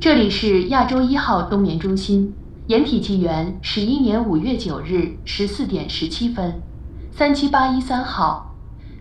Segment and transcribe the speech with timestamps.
[0.00, 2.32] 这里是亚洲一号冬眠中心，
[2.68, 6.62] 掩体纪元十一年五月九日十四点十七分，
[7.10, 8.54] 三七八一三号，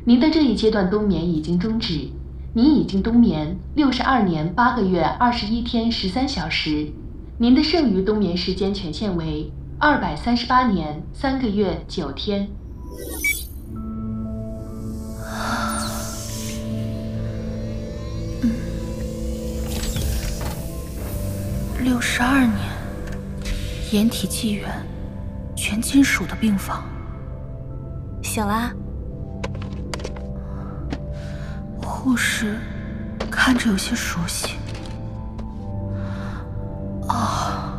[0.06, 2.10] 您的这一阶段冬眠已经终止，
[2.56, 6.92] 您已经冬眠六十二年八个月二十一天十三小时，
[7.38, 12.50] 您的剩余冬眠时间权限为二百三十八年三个月九天。
[21.88, 22.54] 六十二年，
[23.94, 24.70] 掩体纪元，
[25.56, 26.84] 全金属的病房。
[28.22, 28.70] 醒了。
[31.82, 32.58] 护士
[33.32, 34.58] 看着有些熟悉。
[37.08, 37.72] 哦，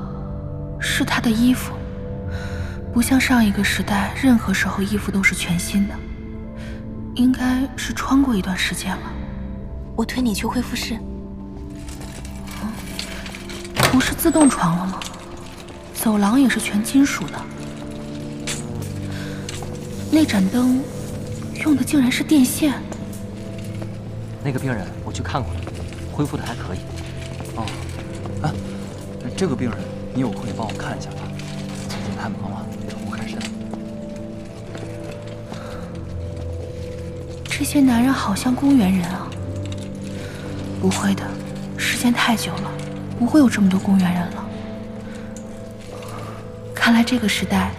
[0.80, 1.74] 是他的衣服，
[2.94, 5.94] 不像上一个时代，任何时候衣服都是全新的，
[7.14, 9.02] 应该是穿过一段时间了。
[9.94, 10.98] 我推你去恢复室。
[13.90, 15.00] 不是自动床了吗？
[15.94, 17.32] 走廊也是全金属的。
[20.10, 20.80] 那盏灯
[21.64, 22.74] 用的竟然是电线。
[24.44, 25.60] 那个病人我去看过了，
[26.12, 26.78] 恢复的还可以。
[27.56, 27.66] 哦，
[28.42, 28.54] 啊，
[29.36, 29.78] 这个病人
[30.14, 31.16] 你有空也帮我看一下吧，
[31.88, 33.38] 最近太忙了，抽不开身。
[37.44, 39.28] 这些男人好像公园人啊。
[40.80, 41.24] 不会的，
[41.76, 42.70] 时间太久了。
[43.18, 44.44] 不会有这么多公园人了。
[46.74, 47.72] 看来这个时代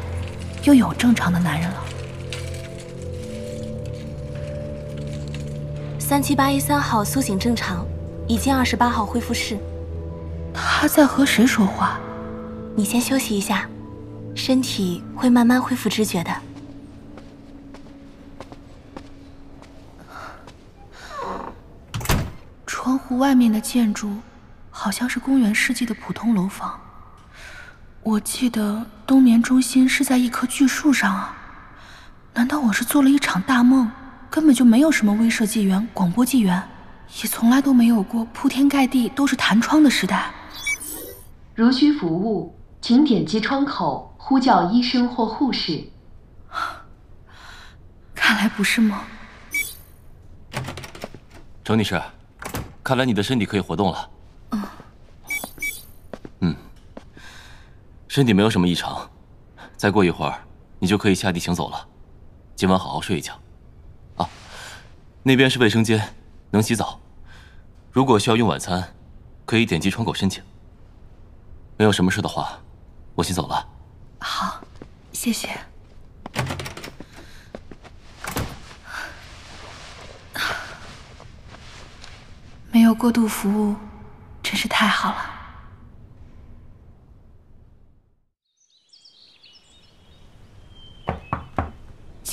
[0.64, 1.86] 又有正常的男人了。
[5.98, 7.86] 三七八一三号苏醒正常，
[8.28, 9.58] 已经二十八号恢复室。
[10.54, 12.00] 他在和谁说话？
[12.76, 13.70] 你先休息一下，
[14.36, 16.32] 身体会慢慢恢复知觉的。
[22.66, 24.10] 窗户外面的建筑。
[24.80, 26.80] 好像是公元世纪的普通楼房。
[28.02, 31.36] 我记得冬眠中心是在一棵巨树上啊，
[32.34, 33.92] 难道我是做了一场大梦？
[34.30, 36.64] 根本就没有什么威慑纪元、广播纪元，
[37.22, 40.32] 也从来都没有过铺天盖地都是弹窗的时代。
[41.56, 45.84] 如需服务，请点击窗口呼叫医生或护士。
[48.16, 48.98] 看来不是梦。
[51.66, 52.02] 程女士，
[52.82, 54.10] 看来你的身体可以活动了。
[58.10, 59.08] 身体没有什么异常，
[59.78, 60.42] 再过一会儿，
[60.80, 61.88] 你就可以下地行走了。
[62.56, 63.40] 今晚好好睡一觉。
[64.18, 64.28] 啊，
[65.22, 66.16] 那边是卫生间，
[66.50, 67.00] 能洗澡。
[67.92, 68.96] 如果需要用晚餐，
[69.46, 70.44] 可以点击窗口申请。
[71.78, 72.60] 没有什么事的话，
[73.14, 73.70] 我先走了。
[74.20, 74.60] 好，
[75.14, 75.50] 谢谢。
[82.72, 83.76] 没有过度服务，
[84.42, 85.39] 真是太好了。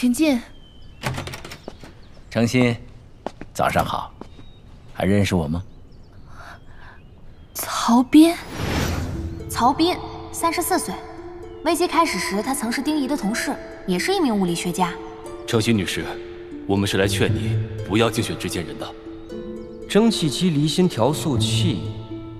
[0.06, 0.40] 请进，
[2.30, 2.76] 程心，
[3.52, 4.14] 早上好，
[4.94, 5.60] 还认识我吗？
[7.54, 8.32] 曹斌，
[9.48, 9.96] 曹斌，
[10.30, 10.94] 三十四岁，
[11.64, 13.52] 危机开始时他曾是丁仪的同事，
[13.84, 14.92] 也是一名物理学家。
[15.44, 16.04] 程心女士，
[16.68, 18.88] 我们是来劝你不要竞选执剑人的。
[19.88, 21.80] 蒸汽机离心调速器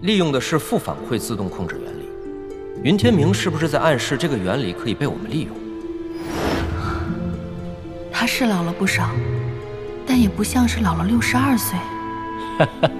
[0.03, 2.09] 利用的是负反馈自动控制原理，
[2.85, 5.66] 云天明是不是在暗示这个原理可以被我们利用？
[8.27, 9.11] 他是老了不少，
[10.05, 11.79] 但也不像是老了六十二岁。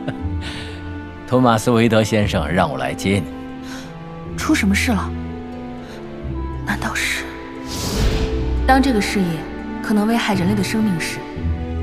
[1.27, 3.25] 托马斯·维德先生让我来接你。
[4.37, 5.11] 出什么事了？
[6.65, 7.25] 难道是？
[8.69, 9.27] 当这个事业
[9.83, 11.19] 可能危害人类的生命时，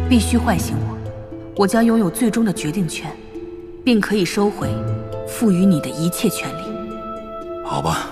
[0.08, 0.98] 必须唤醒我，
[1.58, 3.12] 我将拥有最终的决定权，
[3.84, 4.70] 并可以收回
[5.28, 6.64] 赋予你的一切权利。
[7.66, 8.08] 好吧，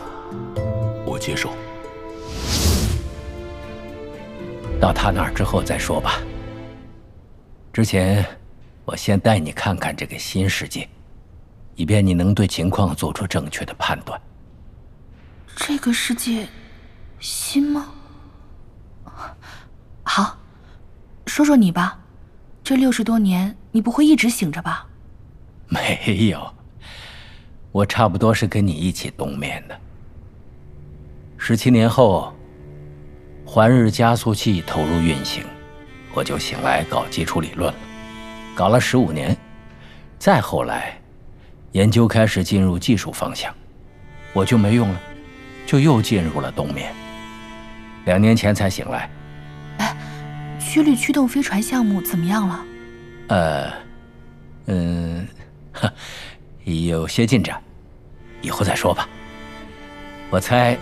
[1.06, 1.52] 我接受。
[4.82, 6.20] 到他那儿之后再说吧。
[7.72, 8.26] 之前，
[8.84, 10.90] 我先带你看看这个新世界，
[11.76, 14.20] 以便你能对情况做出正确的判断。
[15.56, 16.48] 这个世界
[17.20, 17.94] 新吗？
[20.02, 20.36] 好，
[21.28, 22.00] 说说你吧。
[22.64, 24.88] 这六十多年，你不会一直醒着吧？
[25.70, 26.52] 没有，
[27.72, 29.80] 我差不多是跟你一起冬眠的。
[31.38, 32.34] 十七年后。
[33.54, 35.44] 环日加速器投入运行，
[36.14, 37.80] 我就醒来搞基础理论了，
[38.56, 39.36] 搞了十五年。
[40.18, 40.98] 再后来，
[41.74, 43.54] 研究开始进入技术方向，
[44.32, 45.02] 我就没用了，
[45.66, 46.94] 就又进入了冬眠。
[48.06, 49.10] 两年前才醒来。
[49.80, 49.98] 哎，
[50.58, 52.66] 曲率驱动飞船项目怎么样了？
[53.28, 53.74] 呃，
[54.68, 55.28] 嗯，
[56.64, 57.62] 有些进展，
[58.42, 59.10] 以后再说吧。
[60.30, 60.78] 我猜，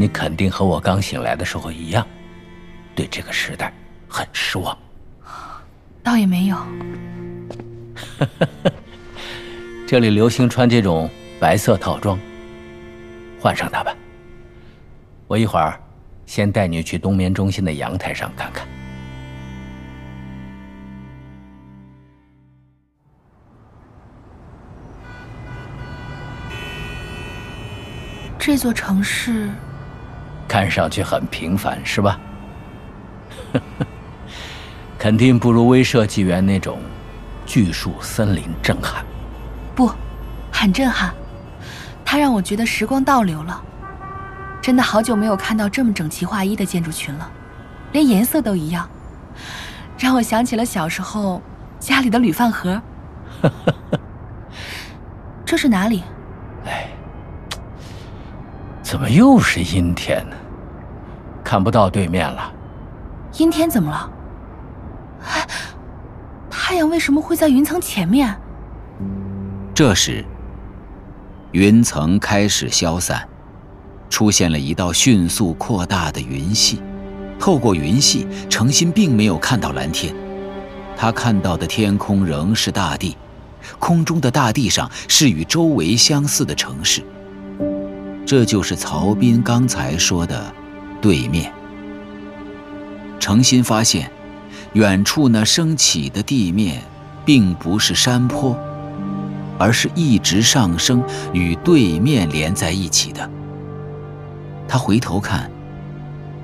[0.00, 2.06] 你肯定和我刚醒来的时候一样，
[2.94, 3.70] 对这个时代
[4.08, 4.74] 很失望。
[6.02, 6.56] 倒也没有。
[9.86, 12.18] 这里流行穿这种白色套装，
[13.38, 13.94] 换上它吧。
[15.26, 15.78] 我一会儿
[16.24, 18.66] 先带你去冬眠中心的阳台上看看。
[28.38, 29.50] 这座城市
[30.50, 32.18] 看上去很平凡，是吧？
[34.98, 36.80] 肯定不如威慑纪元那种
[37.46, 39.04] 巨树森林震撼。
[39.76, 39.88] 不，
[40.50, 41.14] 很震撼。
[42.04, 43.62] 它让我觉得时光倒流了。
[44.60, 47.30] 真的好久没有看到这么整齐划一的建筑群了，
[47.92, 48.90] 连颜色都一样，
[49.96, 51.40] 让我想起了小时候
[51.78, 52.82] 家里的铝饭盒。
[55.46, 56.02] 这是哪里？
[56.66, 56.88] 哎。
[58.82, 60.36] 怎么又是阴天呢？
[61.50, 62.52] 看不到对面了。
[63.38, 64.08] 阴天怎么了？
[65.24, 65.44] 哎，
[66.48, 68.32] 太阳为什么会在云层前面？
[69.74, 70.24] 这时，
[71.50, 73.28] 云层开始消散，
[74.08, 76.80] 出现了一道迅速扩大的云系。
[77.36, 80.14] 透过云系，程心并没有看到蓝天，
[80.96, 83.16] 他看到的天空仍是大地，
[83.80, 87.02] 空中的大地上是与周围相似的城市。
[88.24, 90.54] 这就是曹斌刚才说的
[91.00, 91.52] 对面。
[93.18, 94.10] 程心发现，
[94.72, 96.82] 远处那升起的地面，
[97.24, 98.56] 并不是山坡，
[99.58, 101.02] 而是一直上升，
[101.32, 103.30] 与对面连在一起的。
[104.66, 105.50] 他回头看，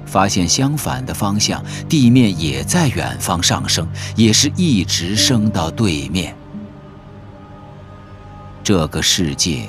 [0.05, 6.35] 发现相反的方向，地面也在远方上升，也是一直升到对面。
[8.63, 9.67] 这个世界。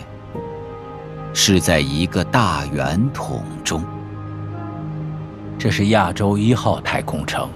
[1.39, 3.85] 是在一个大圆筒中。
[5.59, 7.49] 这是亚洲一号太空城，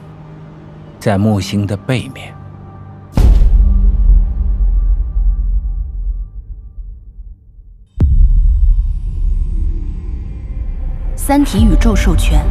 [0.99, 2.33] 在木星的背面。
[11.23, 12.43] 《三体》宇宙授权，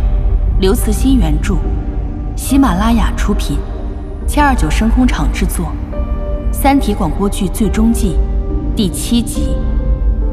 [0.61, 1.57] 刘慈欣原著，
[2.37, 3.59] 喜马拉雅出品，
[4.29, 5.67] 七二九声空厂制作，
[6.53, 8.17] 《三体》广播剧最终季
[8.77, 9.57] 第七集。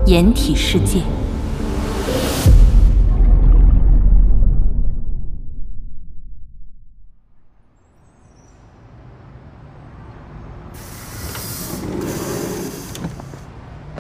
[0.06, 1.02] 掩体世界，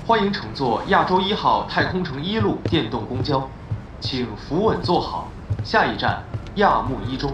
[0.07, 3.45] 欢迎乘坐亚洲一号太空城一路电动公交，
[3.99, 5.27] 请扶稳坐好，
[5.65, 6.23] 下一站
[6.55, 7.29] 亚木一中。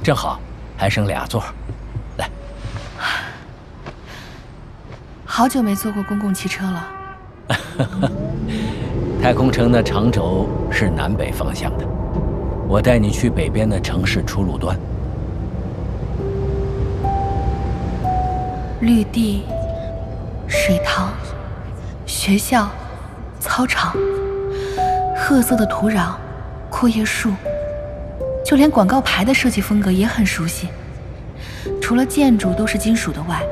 [0.00, 0.38] 正好，
[0.76, 1.42] 还剩俩座，
[2.16, 2.30] 来。
[5.24, 6.88] 好久没坐过公共汽车了。
[9.20, 11.84] 太空城的长轴是南北方向的，
[12.68, 14.78] 我带你去北边的城市出路端。
[18.80, 19.42] 绿地、
[20.46, 21.12] 水塘、
[22.06, 22.70] 学校、
[23.40, 23.94] 操场，
[25.16, 26.14] 褐色的土壤、
[26.70, 27.32] 阔叶树，
[28.44, 30.68] 就连广告牌的设计风格也很熟悉。
[31.80, 33.42] 除了建筑都是金属的外，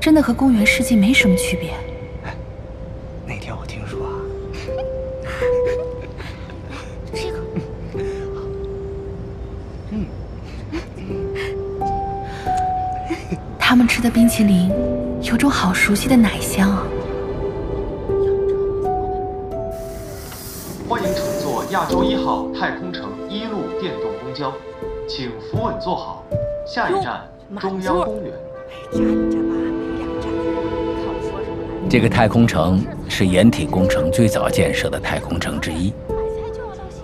[0.00, 1.72] 真的和公园世纪没什么区别。
[3.26, 4.08] 那天我听说，
[7.12, 7.38] 这个，
[9.90, 10.06] 嗯
[13.58, 14.70] 他们吃的冰淇淋
[15.22, 16.86] 有种好熟悉的奶香啊！
[22.26, 24.52] 号太空城一路电动公交，
[25.08, 26.24] 请扶稳坐好，
[26.66, 27.24] 下一站
[27.60, 28.32] 中央公园。
[31.88, 35.94] 这个太空城是掩体工程最早建设的太空城之一，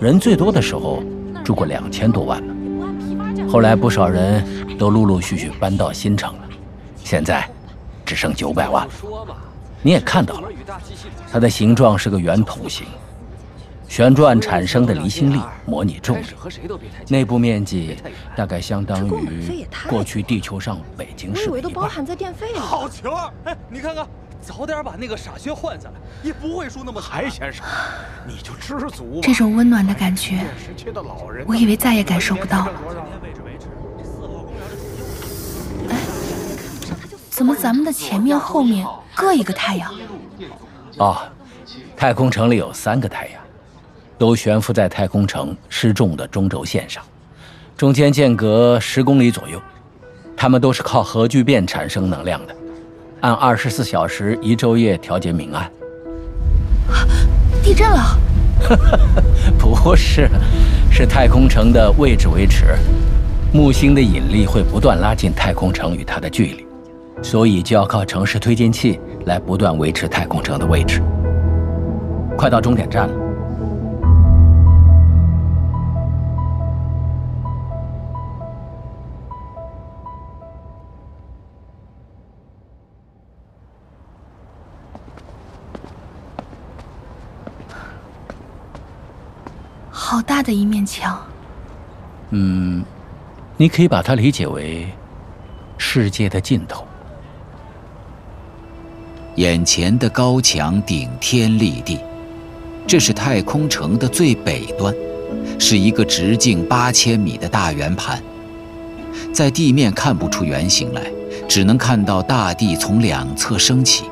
[0.01, 1.01] 人最多的时候
[1.41, 3.47] 住过两千多万呢。
[3.47, 4.45] 后来不少人
[4.77, 6.41] 都陆陆续续搬到新城了。
[7.01, 7.49] 现在
[8.03, 8.91] 只剩九百万了。
[9.81, 10.49] 你也看到了，
[11.31, 12.85] 它的形状是个圆筒形，
[13.93, 16.25] 旋转产生的离心力模拟重力，
[17.09, 17.95] 内部面积
[18.35, 21.87] 大概相当于过去地球上北京市的一半。
[22.55, 23.11] 好球！
[23.43, 24.07] 哎，你看看，
[24.41, 27.29] 早点把那个傻缺换下来，也不会输那么惨。
[27.29, 27.63] 先生，
[28.27, 29.19] 你就知足吧。
[29.21, 30.43] 这种温暖的感觉，
[31.45, 32.71] 我以为再也感受不到了。
[35.89, 35.99] 哎
[37.29, 39.93] 怎么咱们的前面后面各一个太阳？
[40.97, 41.21] 哦，
[41.95, 43.39] 太空城里有三个太阳，
[44.23, 47.03] 都悬浮在太空城失重的中轴线上，
[47.75, 49.61] 中间间隔十公里左右。
[50.33, 52.55] 它们都是靠核聚变产生能量的。
[53.19, 55.69] 按二十四小时一昼夜调节明暗。
[57.61, 58.17] 地震了？
[59.59, 60.29] 不是，
[60.89, 62.63] 是太空城的位置维持。
[63.51, 66.65] 木星的引力会不断拉近太空城与它的距离，
[67.21, 71.03] 所以就要靠城市推进器来不断维持太空城的位置。
[72.37, 73.22] 快到终点站了。
[90.13, 91.19] 好大的一面墙。
[92.29, 92.85] 嗯，
[93.57, 94.87] 你可以把它理解为
[95.79, 96.85] 世界的尽头。
[99.37, 101.99] 眼前的高墙顶天立地，
[102.85, 104.93] 这是太空城的最北端，
[105.59, 108.21] 是一个直径八千米的大圆盘。
[109.33, 111.11] 在地面看不出圆形来，
[111.47, 114.05] 只能看到大地从两侧升起。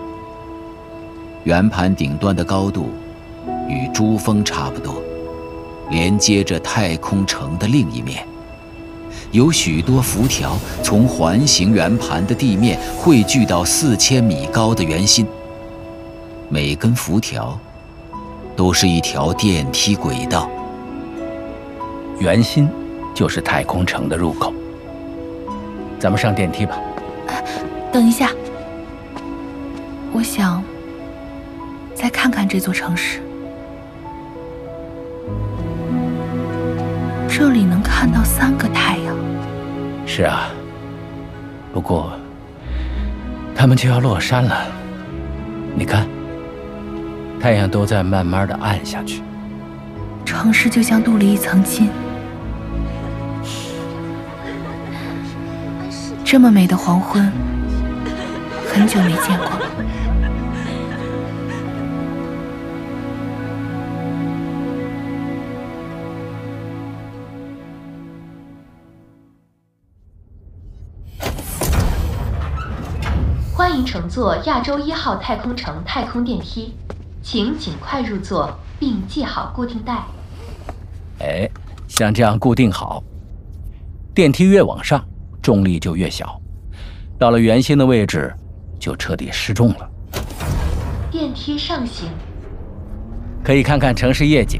[1.43, 2.89] 圆盘顶端的高度
[3.69, 4.99] 与珠峰差不多。
[5.91, 8.25] 连接着太空城的另一面，
[9.31, 15.27] 有许多浮条从环形圆盘的地面汇聚到四千米高的圆心。
[16.47, 17.59] 每根浮条
[18.55, 20.49] 都是一条电梯轨道。
[22.19, 22.69] 圆心
[23.13, 24.53] 就是太空城的入口。
[25.99, 26.79] 咱们上电梯吧。
[27.91, 28.31] 等一下，
[30.13, 30.63] 我想
[31.93, 33.21] 再看看这座城市。
[37.33, 39.15] 这里能看到三个太阳。
[40.05, 40.49] 是啊，
[41.71, 42.11] 不过
[43.55, 44.65] 他们就要落山了。
[45.73, 46.05] 你看，
[47.39, 49.23] 太阳都在慢慢的暗下去。
[50.25, 51.89] 城市就像镀了一层金。
[56.25, 57.31] 这么美的黄昏，
[58.73, 59.61] 很久没见过了。
[73.71, 76.73] 欢迎乘坐亚洲一号太空城太空电梯，
[77.21, 80.03] 请尽快入座并系好固定带。
[81.19, 81.49] 哎，
[81.87, 83.01] 像这样固定好。
[84.13, 85.01] 电梯越往上，
[85.41, 86.37] 重力就越小，
[87.17, 88.35] 到了圆心的位置，
[88.77, 89.89] 就彻底失重了。
[91.09, 92.09] 电梯上行，
[93.41, 94.59] 可以看看城市夜景，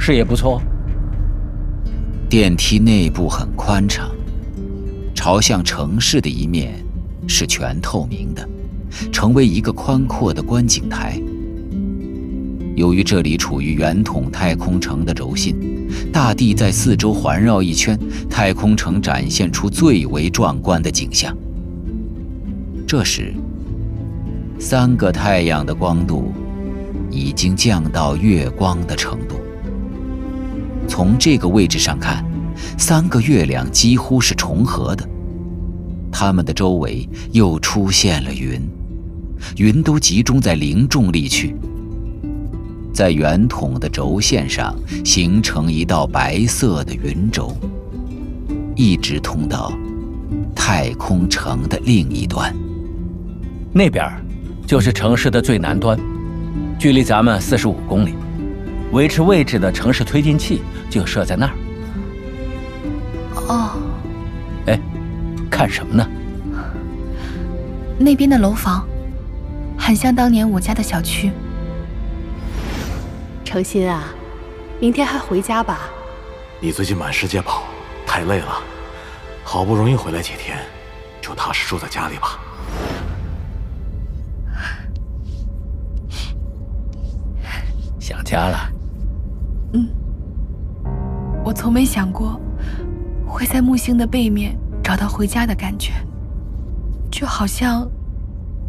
[0.00, 0.60] 视野不错。
[2.28, 4.10] 电梯内部很宽敞，
[5.14, 6.84] 朝向城市的一面。
[7.26, 8.48] 是全透明的，
[9.12, 11.20] 成为一个宽阔的观景台。
[12.74, 15.56] 由于这里处于圆筒太空城的轴心，
[16.12, 21.34] 大地在四周环绕一圈，太空城展现出最为壮观的景象。
[22.86, 23.32] 这时，
[24.58, 26.32] 三个太阳的光度
[27.10, 29.36] 已经降到月光的程度。
[30.86, 32.24] 从这个位置上看，
[32.78, 35.08] 三个月亮几乎是重合的。
[36.18, 38.58] 它们的周围又出现了云，
[39.58, 41.54] 云都集中在零重力区，
[42.90, 47.54] 在圆筒的轴线上形成一道白色的云轴，
[48.74, 49.70] 一直通到
[50.54, 52.50] 太空城的另一端。
[53.74, 54.10] 那边
[54.66, 56.00] 就是城市的最南端，
[56.78, 58.14] 距离咱们四十五公里，
[58.90, 61.52] 维持位置的城市推进器就设在那儿。
[63.48, 63.75] 哦。
[65.56, 66.06] 看什么呢？
[67.98, 68.86] 那边的楼房，
[69.78, 71.32] 很像当年我家的小区。
[73.42, 74.04] 程心啊，
[74.78, 75.88] 明天还回家吧？
[76.60, 77.62] 你最近满世界跑，
[78.06, 78.60] 太累了，
[79.44, 80.58] 好不容易回来几天，
[81.22, 82.38] 就踏实住在家里吧。
[87.98, 88.58] 想家了？
[89.72, 89.88] 嗯，
[91.42, 92.38] 我从没想过
[93.26, 94.54] 会在木星的背面。
[94.86, 95.90] 找到回家的感觉，
[97.10, 97.90] 就好像，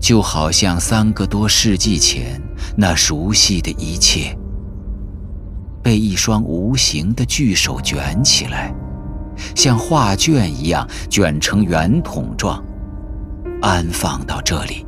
[0.01, 2.41] 就好像三个多世纪前
[2.75, 4.35] 那熟悉的一切，
[5.83, 8.73] 被一双无形的巨手卷起来，
[9.53, 12.65] 像画卷一样卷成圆筒状，
[13.61, 14.87] 安放到这里，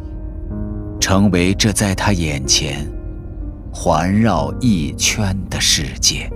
[1.00, 2.92] 成为这在他眼前
[3.72, 6.28] 环绕一圈的世界。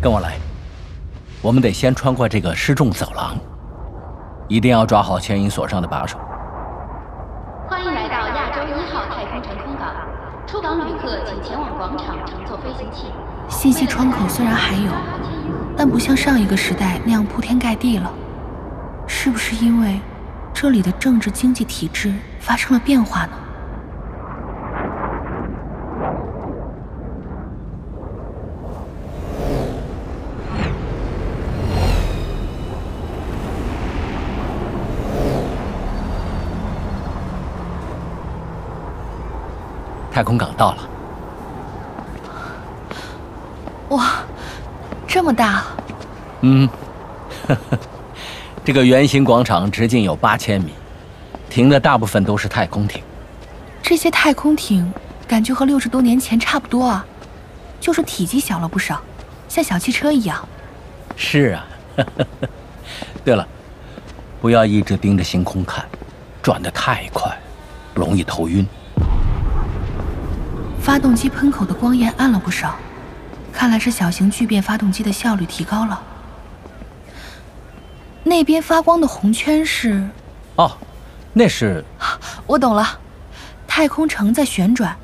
[0.00, 0.36] 跟我来，
[1.42, 3.36] 我们得先穿过这个失重走廊，
[4.46, 6.16] 一定要抓好牵引锁上的把手。
[7.68, 9.58] 欢迎来到亚洲一号太空城。
[9.64, 9.96] 空港，
[10.46, 13.06] 出港旅客请前往广场乘坐飞行器。
[13.48, 14.92] 信息窗口虽然还有，
[15.76, 18.08] 但不像上一个时代那样铺天盖地了。
[19.08, 19.98] 是不是因为
[20.54, 23.32] 这里的政治经济体制发生了变化呢？
[40.18, 40.88] 太空港到了。
[43.90, 44.14] 哇，
[45.06, 45.62] 这么大！
[46.40, 46.68] 嗯，
[48.66, 50.72] 这个圆形广场直径有八千米，
[51.48, 53.00] 停的大部分都是太空艇。
[53.80, 54.92] 这些太空艇
[55.28, 57.06] 感觉和六十多年前差不多啊，
[57.78, 59.00] 就是体积小了不少，
[59.48, 60.48] 像小汽车一样。
[61.14, 61.64] 是啊。
[63.24, 63.46] 对了，
[64.40, 65.86] 不要一直盯着星空看，
[66.42, 67.32] 转得太快，
[67.94, 68.66] 容易头晕。
[70.88, 72.74] 发动机喷口的光焰暗了不少，
[73.52, 76.02] 看来是小型聚变发动机的效率提高了。
[78.24, 80.02] 那边发光的红圈是？
[80.56, 80.72] 哦，
[81.34, 81.84] 那是……
[82.46, 82.98] 我懂了，
[83.66, 84.96] 太空城在旋转，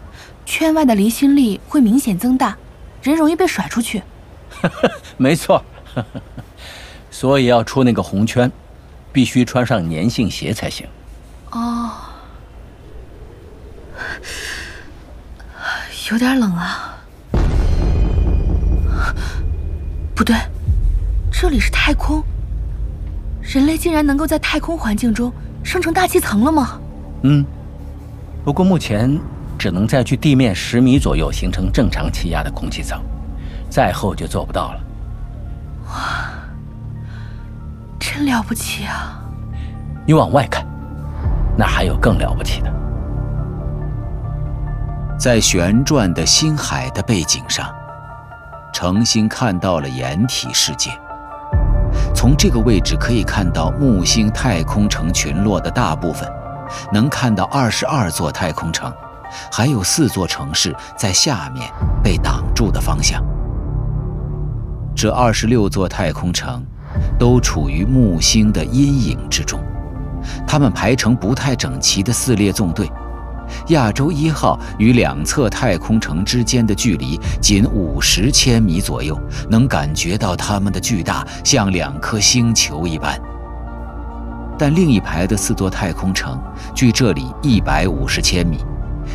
[0.46, 2.56] 圈外的离心力会明显增大，
[3.02, 4.02] 人容易被甩出去。
[5.18, 5.62] 没错，
[7.10, 8.50] 所以要出那个红圈，
[9.12, 10.86] 必须穿上粘性鞋才行。
[11.50, 11.90] 哦。
[16.14, 16.94] 有点冷啊！
[20.14, 20.36] 不对，
[21.32, 22.22] 这里是太空，
[23.42, 25.32] 人类竟然能够在太空环境中
[25.64, 26.78] 生成大气层了吗？
[27.22, 27.44] 嗯，
[28.44, 29.18] 不过目前
[29.58, 33.02] 只能在距地面十米左右形成正常气压的空气层，
[33.68, 34.80] 再厚就做不到了。
[35.88, 36.30] 哇，
[37.98, 39.20] 真了不起啊！
[40.06, 40.64] 你往外看，
[41.58, 42.72] 那还有更了不起的。
[45.16, 47.72] 在旋转的星海的背景上，
[48.72, 50.90] 程心看到了掩体世界。
[52.14, 56.28] 从这个位置可以看到木星太空城群落的大部分，
[56.92, 58.92] 能看到二十二座太空城，
[59.52, 61.70] 还有四座城市在下面
[62.02, 63.24] 被挡住的方向。
[64.96, 66.64] 这二十六座太空城
[67.18, 69.60] 都处于木星的阴影之中，
[70.46, 72.90] 它们排成不太整齐的四列纵队。
[73.68, 83.20] 亚洲一号与两侧太空城之间的距离仅五十千米左右，能感觉到它们的巨大，像两颗星球一般。
[84.56, 86.40] 但另一排的四座太空城
[86.74, 88.58] 距这里一百五十千米，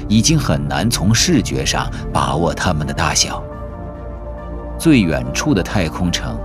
[0.08, 3.42] 已经很难从视觉上把握它们的大小。
[4.78, 6.38] 最远处的太空城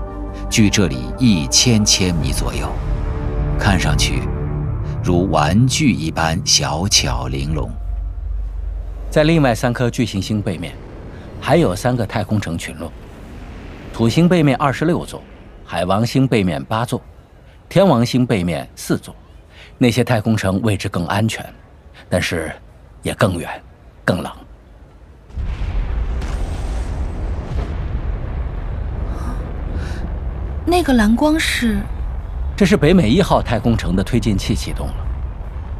[0.50, 2.68] 距这里一千千米左右，
[3.58, 4.22] 看上去。
[5.04, 7.70] 如玩具一般小巧玲珑。
[9.10, 10.74] 在另外三颗巨行星背面，
[11.38, 12.90] 还有三个太空城群落：
[13.92, 15.22] 土星背面二十六座，
[15.62, 17.02] 海王星背面八座，
[17.68, 19.14] 天王星背面四座。
[19.76, 21.44] 那些太空城位置更安全，
[22.08, 22.50] 但是
[23.02, 23.62] 也更远、
[24.06, 24.32] 更冷。
[30.64, 31.82] 那个蓝光是？
[32.56, 34.94] 这是北美一号太空城的推进器启动了，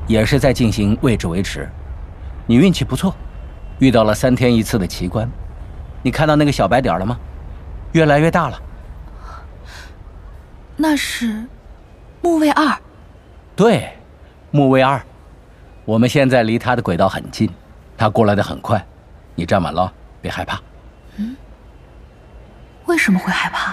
[0.09, 1.71] 也是在进行位置维持。
[2.47, 3.15] 你运气不错，
[3.79, 5.29] 遇到了三天一次的奇观。
[6.03, 7.17] 你看到那个小白点了吗？
[7.93, 8.61] 越来越大了。
[10.77, 11.47] 那是
[12.21, 12.77] 木卫二。
[13.55, 13.97] 对，
[14.51, 15.01] 木卫二。
[15.85, 17.49] 我们现在离它的轨道很近，
[17.97, 18.85] 它过来的很快。
[19.37, 20.61] 你站稳了，别害怕。
[21.17, 21.37] 嗯？
[22.87, 23.71] 为什么会害怕？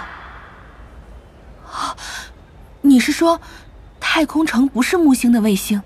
[1.71, 1.95] 啊！
[2.83, 3.39] 你是说，
[3.99, 5.83] 太空城不是木星的卫星，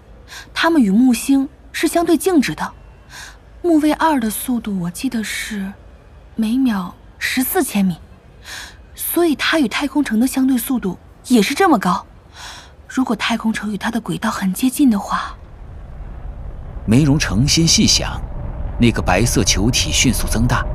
[0.53, 2.71] 它们与木星是相对静止的。
[3.61, 5.73] 木卫二的速度我记得是
[6.35, 7.97] 每秒十四千米，
[8.95, 12.05] 所以它与太空城的相对速度也是这么高。
[12.87, 15.35] 如果太空城与它的轨道很接近的话，
[16.85, 18.21] 梅荣诚心细想，
[18.79, 20.65] 那个白色球体迅速增大，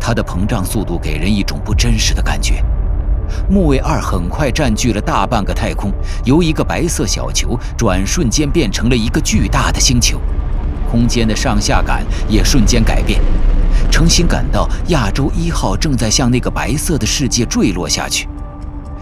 [0.00, 2.64] 它的膨胀速度给人一种不真实的感觉。
[3.48, 5.92] 木卫二很快占据了大半个太空，
[6.24, 10.20] 由一个白色小球转瞬间变成了一个巨大的星球，
[10.90, 13.20] 空间的上下感也瞬间改变。
[13.90, 18.28] 程心感到亚洲一号正在向那个白色的世界坠落下去，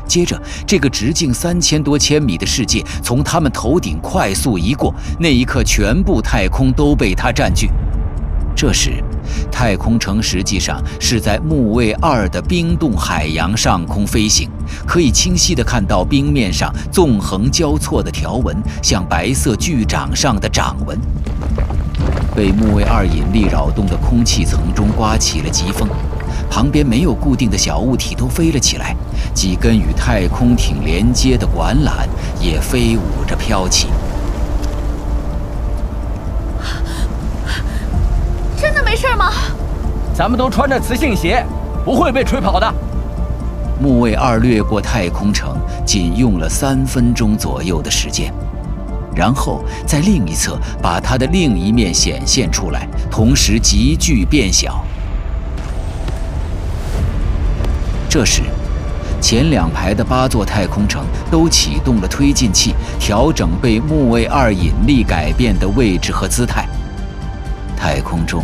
[0.06, 7.70] 接着这个直径三千多千米的世界从他们头顶快速移过，那一刻全部太空都被它占据。
[8.54, 9.02] 这时。
[9.50, 14.48] 太空城实际上是在木卫二的冰冻海洋上空飞行，
[14.87, 20.98] 可以清晰地看到冰面上纵横交错的条纹，像白色巨掌上的掌纹。
[22.34, 25.88] 被木卫二引力扰动的空气层中刮起了疾风，
[26.50, 28.96] 旁边没有固定的小物体都飞了起来，
[29.32, 32.06] 几根与太空艇连接的管缆
[32.40, 33.88] 也飞舞着飘起。
[38.56, 39.31] 真的没事吗？
[40.12, 41.44] 咱们都穿着磁性鞋，
[41.85, 42.74] 不会被吹跑的。
[43.81, 48.33] 木卫二掠过太空城，仅用了三分钟左右的时间。
[49.14, 54.85] 然后在另一侧把它的另一面显现出来，同时急剧变小。
[58.09, 58.42] 这时，
[59.20, 66.66] 前两排的八座太空城都启动了推进器，调整被木卫二引力改变的位置和姿态。
[67.77, 68.42] 太空中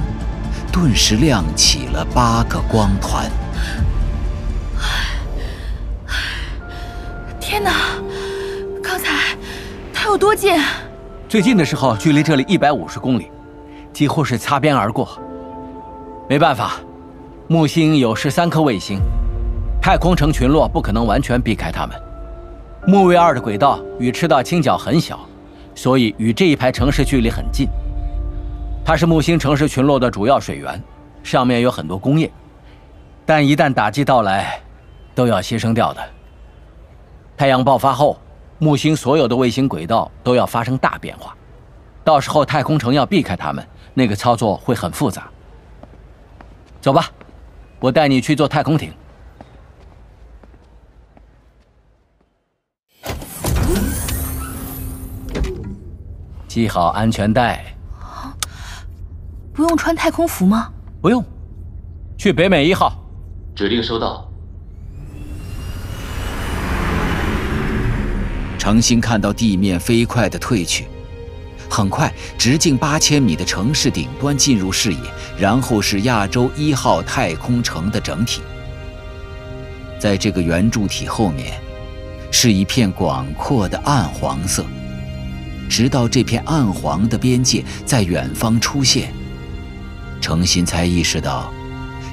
[0.73, 3.31] 顿时亮起了八个光团。
[7.41, 7.73] 天哪！
[10.07, 10.61] 有多近？
[11.29, 13.31] 最近的时候，距离这里一百五十公里，
[13.93, 15.09] 几乎是擦边而过。
[16.29, 16.81] 没办法，
[17.47, 18.99] 木星有十三颗卫星，
[19.81, 21.97] 太空城群落不可能完全避开它们。
[22.89, 25.21] 木卫二的轨道与赤道倾角很小，
[25.77, 27.69] 所以与这一排城市距离很近。
[28.91, 30.83] 它是木星城市群落的主要水源，
[31.23, 32.29] 上面有很多工业，
[33.25, 34.61] 但一旦打击到来，
[35.15, 36.03] 都要牺牲掉的。
[37.37, 38.19] 太阳爆发后。
[38.59, 41.37] 木星所有的卫星轨道都要发生大变化，
[42.03, 45.31] 到时候太空城要避开它们，那个操作会很复杂。
[46.81, 47.09] 走吧，
[47.79, 48.93] 我带你去坐太空艇。
[56.49, 57.65] 系好安全带。
[59.53, 60.71] 不用穿太空服吗？
[61.01, 61.25] 不用。
[62.17, 62.97] 去北美一号。
[63.55, 64.27] 指令收到。
[68.59, 70.87] 程心看到地面飞快地退去，
[71.69, 75.01] 很快，直径八千米的城市顶端进入视野，
[75.39, 78.43] 然后是亚洲一号太空城的整体。
[79.99, 81.59] 在这个圆柱体后面，
[82.31, 84.65] 是一片广阔的暗黄色，
[85.69, 89.13] 直到这片暗黄的边界在远方出现，
[90.21, 91.53] 程心才意识到，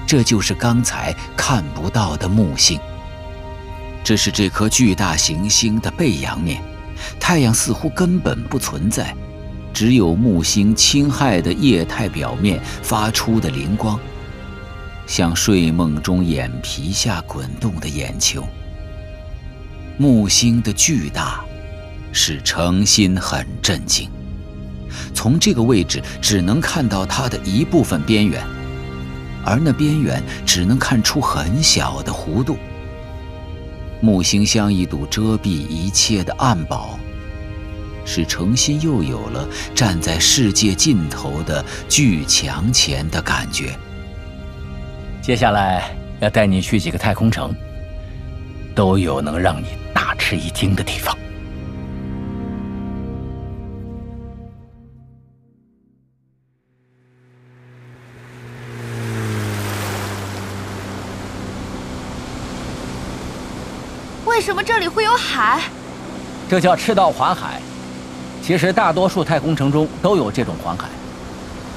[0.07, 2.79] 这就是刚才看不到的木星。
[4.03, 6.61] 这是这颗巨大行星的背阳面，
[7.19, 9.13] 太阳似乎根本不存在，
[9.73, 13.99] 只有木星侵害的液态表面发出的灵光，
[15.05, 18.47] 像睡梦中眼皮下滚动的眼球。
[19.97, 21.43] 木星的巨大，
[22.13, 24.09] 使程心很震惊。
[25.13, 28.43] 从这个位置只能看到它的一部分边缘，
[29.45, 32.57] 而那边缘只能看出很小的弧度。
[33.99, 36.99] 木星像一堵遮蔽一切的暗堡，
[38.05, 43.77] 使程心又有了站在世界尽头的巨墙前的感觉。
[45.21, 47.53] 接下来要带你去几个太空城，
[48.75, 51.17] 都有能让你大吃一惊的地方。
[64.47, 65.61] 什么这里会有海？
[66.49, 67.59] 这叫赤道环海。
[68.41, 70.87] 其实大多数太空城中都有这种环海，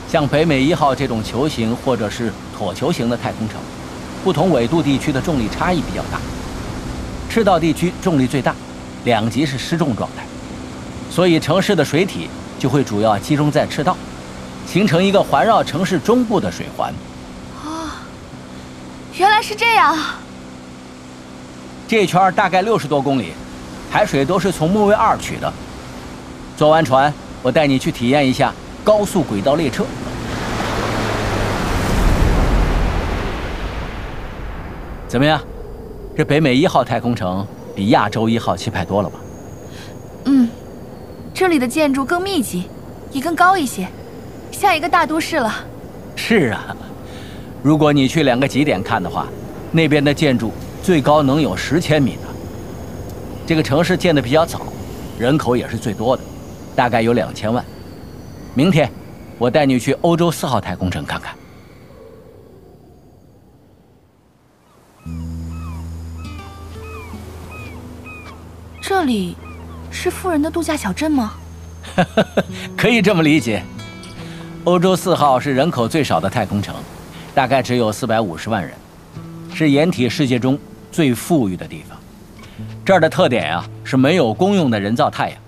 [0.08, 3.58] 像北美一号这种球形或者是椭球形的太空城，
[4.22, 6.20] 不同纬度地区的重力差异比较大。
[7.28, 8.54] 赤道地区重力最大，
[9.02, 10.22] 两极是失重状态，
[11.10, 13.96] 所以城市的水体就会主要集中在赤道，
[14.64, 16.94] 形成一个环绕城市中部的水环。
[17.64, 17.90] 哦，
[19.16, 19.98] 原来是这样。
[21.90, 23.32] 这一圈大概六十多公里，
[23.90, 25.52] 海水都是从木卫二取的。
[26.56, 29.84] 坐完船，我带你去体验一下高速轨道列车。
[35.08, 35.40] 怎么样？
[36.16, 39.18] 这北美一号太空城比亚洲一号气派多了吧？
[40.26, 40.48] 嗯，
[41.34, 42.68] 这里的建筑更密集，
[43.10, 43.88] 也更高一些，
[44.52, 45.52] 像一个大都市了。
[46.14, 46.76] 是啊，
[47.64, 49.26] 如果你去两个极点看的话，
[49.72, 50.52] 那边的建筑。
[50.82, 52.28] 最高能有十千米呢。
[53.46, 54.62] 这个城市建的比较早，
[55.18, 56.22] 人口也是最多的，
[56.76, 57.64] 大概有两千万。
[58.54, 58.90] 明天，
[59.38, 61.34] 我带你去欧洲四号太空城看看。
[68.80, 69.36] 这里，
[69.90, 71.34] 是富人的度假小镇吗？
[72.76, 73.62] 可以这么理解。
[74.64, 76.74] 欧洲四号是人口最少的太空城，
[77.34, 78.72] 大概只有四百五十万人，
[79.54, 80.58] 是掩体世界中。
[80.90, 81.98] 最富裕的地方，
[82.84, 85.38] 这儿的特点啊是没有公用的人造太阳，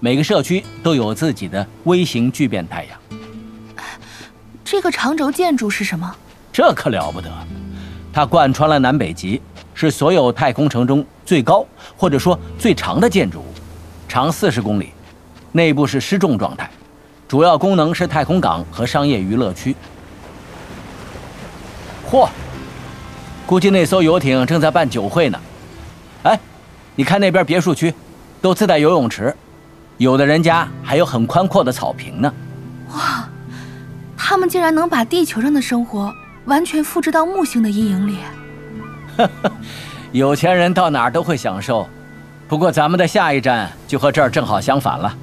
[0.00, 2.98] 每个社区都有自己的微型聚变太阳。
[4.64, 6.12] 这个长轴建筑是什么？
[6.52, 7.30] 这可了不得，
[8.12, 9.40] 它贯穿了南北极，
[9.74, 11.64] 是所有太空城中最高
[11.96, 13.46] 或者说最长的建筑物，
[14.08, 14.90] 长四十公里，
[15.52, 16.68] 内部是失重状态，
[17.28, 19.76] 主要功能是太空港和商业娱乐区。
[22.10, 22.28] 嚯，
[23.46, 25.38] 估计那艘游艇正在办酒会呢。
[26.24, 26.38] 哎，
[26.96, 27.94] 你看那边别墅区，
[28.42, 29.34] 都自带游泳池，
[29.98, 32.32] 有的人家还有很宽阔的草坪呢。
[32.92, 33.28] 哇！
[34.16, 36.12] 他们竟然能把地球上的生活
[36.46, 38.18] 完全复制到木星的阴影里。
[40.10, 41.88] 有钱人到哪儿都会享受，
[42.48, 45.16] 不过咱们的下一站就和这儿正好相反了。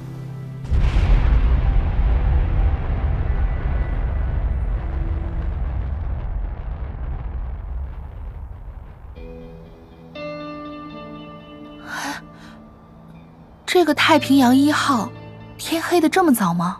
[13.74, 15.10] 这个太平洋一号，
[15.58, 16.78] 天黑的这么早吗？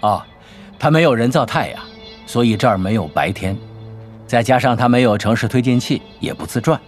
[0.00, 0.22] 哦。
[0.78, 1.84] 它没有人造太阳，
[2.24, 3.54] 所以这儿没有白天，
[4.26, 6.80] 再加上它没有城市推进器，也不自转，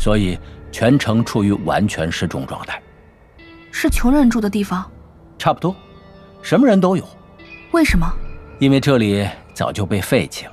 [0.00, 0.38] 所以
[0.72, 2.80] 全程处于完全失重状态。
[3.70, 4.90] 是穷人住的地方？
[5.36, 5.76] 差不多，
[6.40, 7.06] 什么人都有。
[7.72, 8.10] 为什么？
[8.58, 10.52] 因为这里早就被废弃了，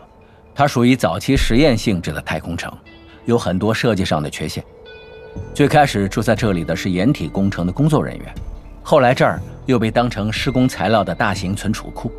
[0.53, 2.69] 它属于早期实验性质的太空城，
[3.23, 4.62] 有很多设计上的缺陷。
[5.54, 8.34] 最开始住在这里的是掩体工程的工作人员，
[8.84, 12.12] 后来这儿又被当成施工材料的大型存储库。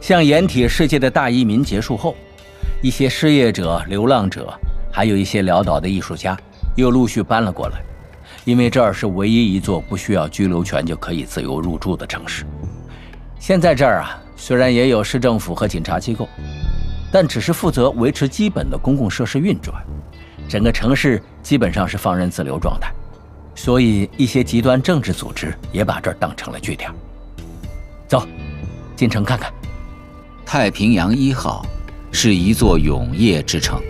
[0.00, 2.16] 像掩体世界的大移民结束后，
[2.82, 4.52] 一些失业者、流浪者，
[4.92, 6.36] 还有一些潦倒的艺术家，
[6.76, 7.80] 又陆续搬了过来。
[8.44, 12.44] 因为这儿是唯一一座不需要居留权就可以自由入住的城市。
[13.38, 16.28] 现在这儿啊，虽然也有市政府和警察机构，
[17.12, 19.80] 但只是负责维持基本的公共设施运转，
[20.48, 22.92] 整个城市基本上是放任自流状态。
[23.54, 26.90] 所以一些极端政治组织也把这儿当成了据点。
[28.08, 28.26] 走，
[28.96, 29.52] 进城看看。
[30.44, 31.64] 太平洋一号
[32.10, 33.80] 是一座永夜之城，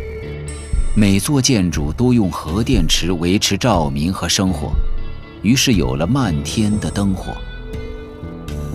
[0.97, 4.73] 每座建筑都用核电池维持照明和生活，
[5.43, 7.33] 于是有了漫天的灯火。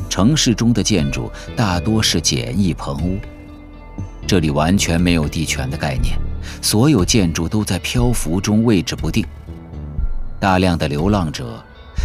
[0.10, 3.20] 城市中的建筑大多是简易棚屋，
[4.26, 6.18] 这里完全没有地权的概念，
[6.62, 9.26] 所有建筑都在漂浮中位置不定。
[10.40, 11.64] 大量的流浪者，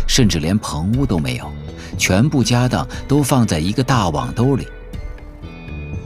[0.08, 1.50] 甚至连棚屋都没有，
[1.98, 4.66] 全部家当都放在一个大网兜里。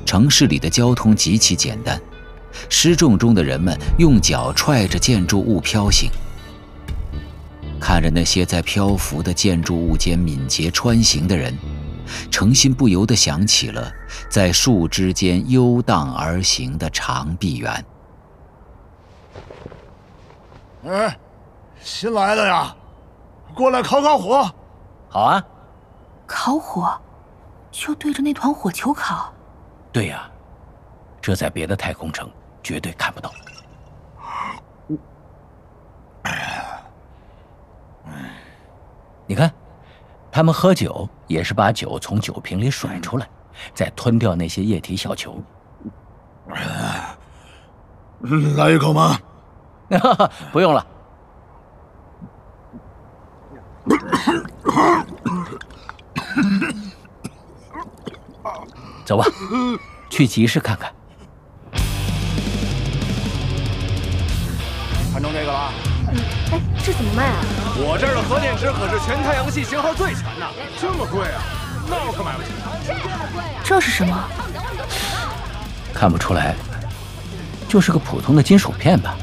[0.04, 2.00] 城市里的交通极其简单，
[2.68, 6.10] 失重中的人们用脚踹着建筑物飘行。
[7.80, 11.56] 看着那些在漂浮的建筑物间敏捷穿行的人，
[12.30, 13.92] 程心不由得想起了
[14.28, 17.84] 在树枝间悠荡而行的长臂猿。
[20.86, 21.18] 哎，
[21.80, 22.74] 新来的呀，
[23.54, 24.48] 过来烤烤火。
[25.08, 25.44] 好啊，
[26.26, 26.96] 烤火，
[27.72, 29.32] 就对着那团火球烤。
[29.92, 30.30] 对呀，
[31.20, 32.30] 这在别的太空城
[32.62, 33.32] 绝对看不到。
[39.26, 39.52] 你看，
[40.30, 43.28] 他们喝酒也是把酒从酒瓶里甩出来，
[43.74, 45.42] 再吞掉那些液体小球。
[48.56, 49.18] 来一口吗？
[50.52, 50.86] 不用了。
[59.04, 59.24] 走吧，
[60.10, 60.92] 去集市看看。
[65.12, 65.72] 看中这个了？
[66.10, 66.18] 嗯，
[66.52, 67.40] 哎，这怎么卖啊？
[67.78, 70.46] 我这儿的核电池可是全太阳系型号最全的，
[70.80, 71.40] 这么贵啊？
[71.88, 72.50] 那我可买不起。
[73.62, 74.28] 这是什么？
[75.94, 76.56] 看不出来，
[77.68, 79.16] 就是个普通的金属片吧？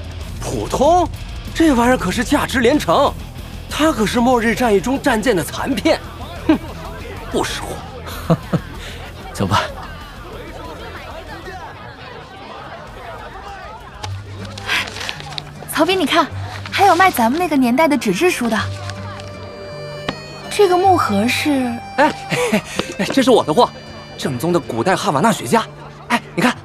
[0.43, 1.07] 普通？
[1.55, 3.11] 这玩意儿可是价值连城，
[3.69, 5.99] 它可是末日战役中战舰的残片。
[6.47, 6.59] 哼，
[7.31, 8.35] 不识货。
[9.33, 9.61] 走吧，
[15.73, 16.27] 曹斌，你看，
[16.71, 18.59] 还有卖咱们那个年代的纸质书的。
[20.49, 21.71] 这个木盒是……
[21.97, 22.13] 哎，
[23.11, 23.69] 这是我的货，
[24.17, 25.63] 正宗的古代哈瓦那雪茄。
[26.09, 26.55] 哎，你看，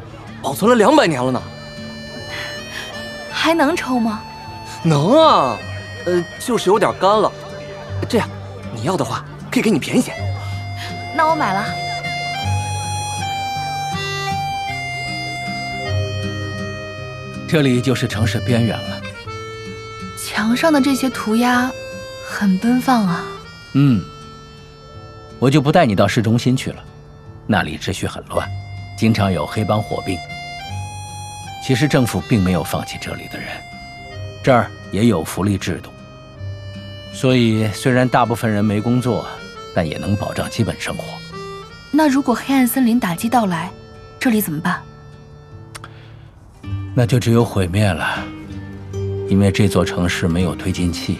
[0.42, 1.42] 保存了两百年了呢。
[3.48, 4.20] 还能抽吗？
[4.82, 5.56] 能啊，
[6.04, 7.32] 呃，就是有点干了。
[8.06, 8.28] 这样，
[8.74, 10.12] 你要的话，可以给你便宜些。
[11.16, 11.64] 那我买了。
[17.48, 19.00] 这里就是城市边缘了。
[20.22, 21.72] 墙上的这些涂鸦
[22.28, 23.24] 很奔放啊。
[23.72, 24.04] 嗯，
[25.38, 26.84] 我就不带你到市中心去了，
[27.46, 28.46] 那里秩序很乱，
[28.94, 30.18] 经常有黑帮火并。
[31.62, 33.48] 其实政府并没有放弃这里的人，
[34.42, 35.90] 这儿也有福利制度，
[37.12, 39.26] 所以虽然大部分人没工作，
[39.74, 41.04] 但也能保障基本生活。
[41.90, 43.70] 那如果黑暗森林打击到来，
[44.18, 44.80] 这里怎么办？
[46.94, 48.24] 那就只有毁灭了，
[49.28, 51.18] 因为这座城市没有推进器。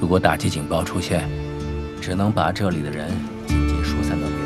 [0.00, 1.28] 如果打击警报出现，
[2.00, 3.10] 只能把这里的人
[3.46, 4.42] 紧紧疏散到别的。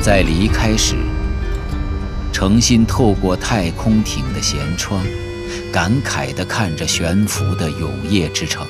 [0.00, 0.96] 在离开时，
[2.36, 5.02] 诚心透过太空艇的舷窗，
[5.72, 8.66] 感慨地看着悬浮的永夜之城。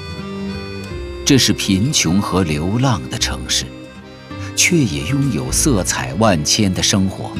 [1.24, 3.64] 这是贫穷和流浪的城市，
[4.54, 7.32] 却也拥有色彩万千的生活。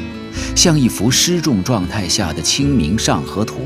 [0.57, 3.61] 像一幅失重状态下的《清明上河图》。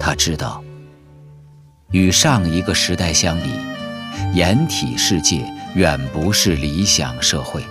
[0.00, 0.60] 他知道，
[1.92, 3.50] 与上一个时代相比，
[4.34, 7.62] 掩体世界远不是理想社会。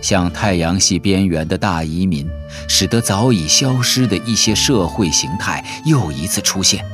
[0.00, 2.28] 像太阳系边缘的大移民，
[2.68, 6.84] 使得早已消失的一些社会形态又一次出现。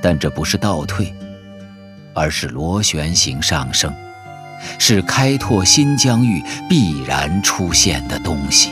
[0.00, 1.12] 但这不是倒退，
[2.14, 3.92] 而是螺旋形上升。
[4.78, 8.70] 是开拓新疆域必然出现的东西。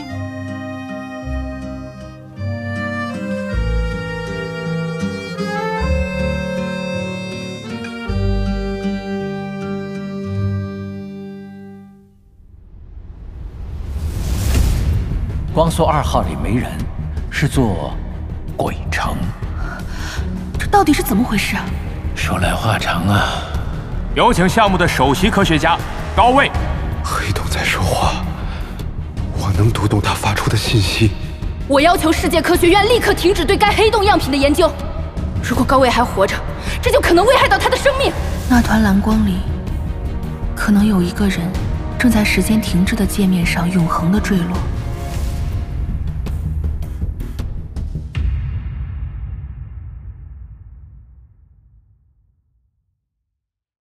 [15.57, 16.71] 光速二号里没人，
[17.31, 17.95] 是座
[18.59, 19.17] 鬼城。
[20.59, 21.65] 这到底是怎么回事啊？
[22.15, 23.41] 说来话长啊。
[24.15, 25.79] 有请项目的首席科学家
[26.15, 26.51] 高卫。
[27.03, 28.23] 黑洞在说话，
[29.39, 31.13] 我能读懂他发出的信息。
[31.67, 34.71] 我要求世界科学院立刻停止对该黑洞样品的研究。
[35.43, 36.37] 如果高卫还活着，
[36.83, 38.13] 这就可能危害到他的生命。
[38.47, 39.39] 那团蓝光里，
[40.55, 41.41] 可能有一个人
[41.99, 44.59] 正在时间停滞的界面上永恒的坠落。